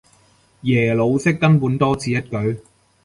[0.61, 2.57] 耶魯式根本多此一舉